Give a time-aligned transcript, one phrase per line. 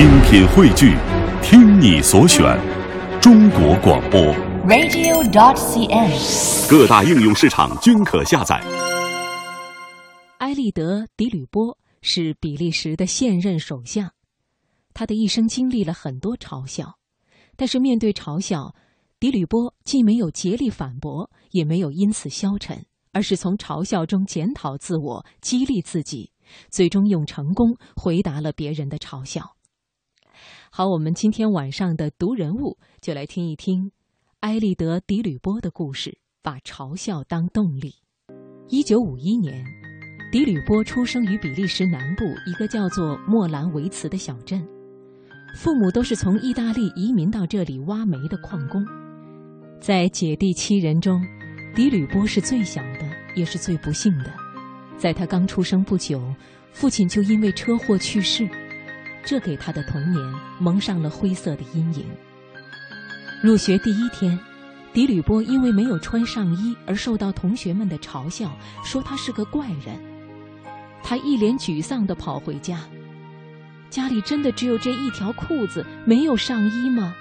[0.00, 0.96] 精品汇聚，
[1.42, 2.58] 听你所选，
[3.20, 4.18] 中国广播。
[4.66, 6.70] radio.dot.cn，。
[6.70, 8.58] 各大应用市场均可下载。
[10.38, 14.10] 埃利德·迪吕波是比利时的现任首相，
[14.94, 16.94] 他的一生经历了很多嘲笑，
[17.54, 18.74] 但是面对嘲笑，
[19.18, 26.32] 迪吕波既没有竭力反驳，也没有因此消沉，而是从嘲笑中检讨自我，激励自己，
[26.70, 29.56] 最终用成功回答了别人的嘲笑。
[30.72, 33.90] 好，我们今天晚上的读人物就来听一听
[34.40, 37.96] 埃利德·迪吕波的故事，把嘲笑当动力。
[38.68, 39.64] 一九五一年。
[40.30, 44.64] 迪吕波出生于比利时南部一个叫做莫兰维茨的小镇，
[45.56, 48.86] 父母都是从意大利移民到这里挖煤的矿工。
[49.80, 51.20] 在姐弟七人中，
[51.74, 54.32] 迪吕波是最小的，也是最不幸的。
[54.96, 56.22] 在他刚出生不久，
[56.70, 58.48] 父亲就因为车祸去世，
[59.24, 62.06] 这给他的童年蒙上了灰色的阴影。
[63.42, 64.38] 入学第一天，
[64.92, 68.50] 迪吕波因为没有穿上衣而受到同学们的嘲笑，
[68.84, 69.98] 说他是个怪人。
[71.02, 72.80] 他一脸沮丧地跑回家，
[73.88, 77.14] 家里真的只有这一条裤子，没有上衣吗？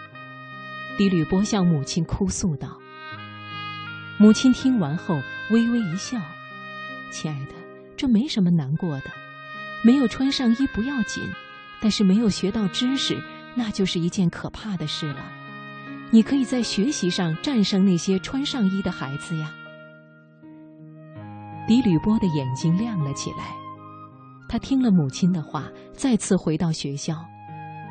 [0.98, 2.78] 迪吕波向母亲哭诉道。
[4.18, 6.20] 母亲听完后微微一笑
[7.10, 7.54] ：“亲爱的，
[7.96, 9.06] 这没什么难过的，
[9.82, 11.24] 没有穿上衣不要紧，
[11.82, 13.22] 但是没有学到知识，
[13.56, 15.24] 那就是一件可怕的事了。
[16.12, 19.52] 你可以在学习上战胜那些穿上衣的孩子呀。”
[21.68, 23.56] 迪吕波的眼睛亮了起来。
[24.48, 27.16] 他听了母亲的话，再次回到学校。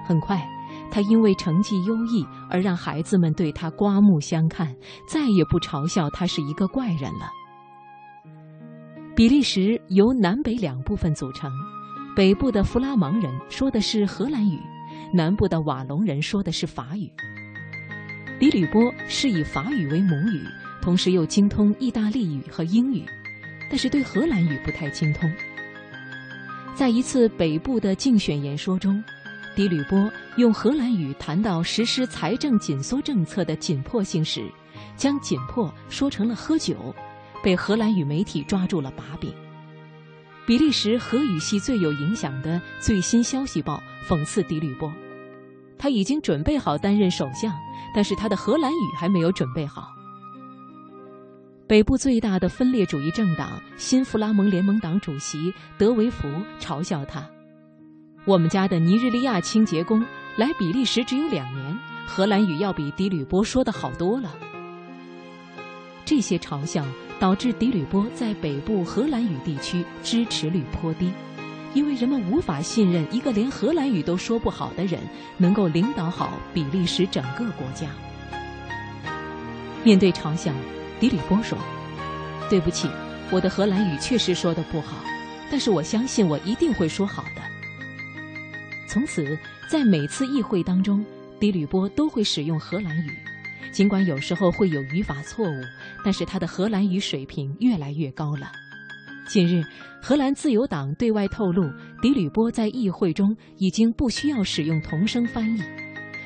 [0.04, 0.44] 很快，
[0.90, 4.74] 他因为成绩优异而让孩子们对他刮目相看，
[5.06, 7.30] 再也不嘲笑他是一个怪人了。
[9.14, 11.48] 比利时由南北两部分组成，
[12.18, 14.58] 北部的弗拉芒人说的是荷兰语，
[15.14, 17.08] 南部的瓦隆人说的是法语。
[18.40, 20.42] 迪吕波是以法语为母语，
[20.82, 23.06] 同时又精通意大利语和英语，
[23.70, 25.30] 但是对荷兰语不太精通。
[26.74, 29.00] 在一次北部的竞选演说中，
[29.54, 34.44] 迪吕波用荷兰语谈到实施财政紧缩政策的紧迫性时，
[34.96, 36.92] 将“紧迫”说成了喝酒，
[37.44, 39.32] 被荷兰语媒体抓住了把柄。
[40.48, 44.90] 比利时荷语系最有影响的《最新消息报》讽刺迪吕波：
[45.76, 47.52] 他已经准备好担任首相，
[47.94, 49.90] 但是他的荷兰语还没有准备好。
[51.66, 56.26] 北部最大的分裂主义政党新弗拉盟联盟党主席德维福
[56.58, 57.28] 嘲笑他
[58.24, 60.02] ：“我们家的尼日利亚清洁工
[60.38, 64.34] 来比利时只有两年，荷兰语要比迪吕波说的好多了。”
[66.08, 66.86] 这些嘲笑
[67.20, 71.12] 导致迪吕波在北部荷兰语地区支持率颇低，
[71.74, 74.98] 因为人们无法信任一个连荷兰语都说不好的人
[75.36, 77.88] 能够领导好比利时整个国家。
[79.84, 80.50] 面对嘲笑，
[80.98, 81.58] 迪吕波说
[82.48, 82.88] ：“对不起，
[83.30, 85.04] 我的荷兰语确实说的不好，
[85.50, 87.42] 但是我相信我一定会说好的。”
[88.88, 89.38] 从此，
[89.70, 91.04] 在每次议会当中，
[91.38, 93.12] 迪吕波都会使用荷兰语，
[93.72, 95.62] 尽管有时候会有语法错误，
[96.04, 98.50] 但是他的荷兰语水平越来越高了。
[99.26, 99.62] 近日，
[100.00, 101.70] 荷兰自由党对外透露，
[102.00, 105.62] 迪吕波在议会中已经不需要使用同声翻译。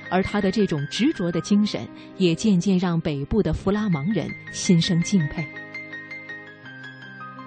[0.09, 1.89] 而他的这种执着的精神，
[2.19, 5.43] 也渐渐让北部的弗拉芒人心生敬佩。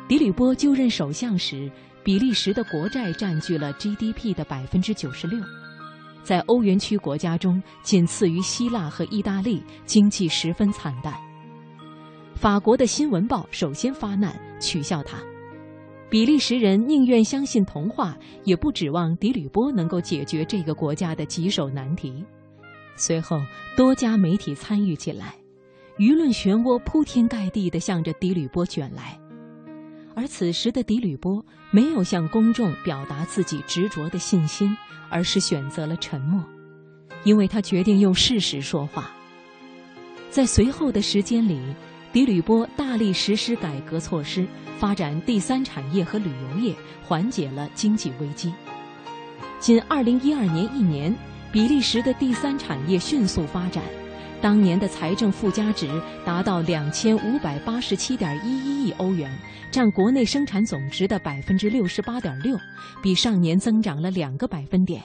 [0.07, 1.71] 迪吕波就任首相时，
[2.03, 5.39] 比利时的国债占据了 GDP 的百分之九十六，
[6.25, 11.13] 在欧元区国家中仅次于希腊和意大利，经济十分惨淡。
[12.33, 15.19] 法国的新闻报首先发难，取笑他。
[16.09, 22.25] 比利时人宁愿相信童话，也不指望迪吕波能够解决这个国家的棘手难题。
[22.95, 23.39] 随后，
[23.77, 25.35] 多家媒体参与进来，
[25.99, 29.19] 舆论漩涡铺天盖地地向着迪吕波卷来。
[30.15, 34.77] 而此时的迪吕波没有向公众表达自己执着的信心，
[35.09, 36.43] 而是选择了沉默，
[37.23, 39.11] 因为他决定用事实说话。
[40.29, 41.59] 在随后的时间里，
[42.13, 44.47] 迪吕波大力实施改革措施，
[44.79, 48.53] 发展第三产业和旅游业，缓解了经济危机。
[49.59, 51.15] 仅2012年一年。
[51.51, 53.81] 比利时的第三产业迅速发展，
[54.45, 55.89] 当年的财政附加值
[56.23, 59.35] 达到两千五百八十七点一一亿欧元，
[59.71, 62.55] 占国内生产总值的百分之六十八点六，
[63.01, 65.01] 比上年增长了两个百分点。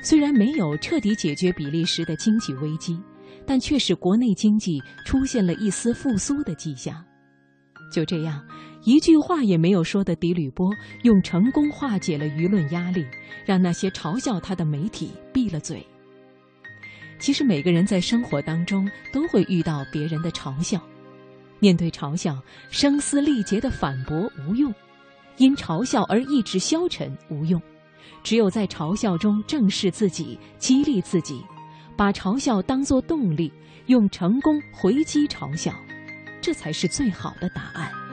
[0.00, 2.96] 虽然没有彻底解决比利时的经济危机，
[3.44, 7.04] 但却使国内经济出现了一丝复苏的迹象。
[7.92, 8.40] 就这样，
[8.84, 10.70] 一句话也没有说的迪吕波，
[11.02, 13.04] 用成功化解了舆论压力，
[13.44, 15.84] 让那些嘲笑他的媒体闭了嘴。
[17.18, 20.80] 其实每个人在生活当中都会遇到别人的嘲笑，
[21.58, 22.38] 面对嘲笑，
[22.70, 24.74] 声嘶力竭的反驳无用，
[25.38, 27.60] 因嘲笑而意志消沉无用，
[28.22, 31.42] 只有在嘲笑中正视自己，激励自己，
[31.96, 33.50] 把嘲笑当作动力，
[33.86, 35.74] 用成功回击嘲笑，
[36.40, 38.03] 这才是最好的答案。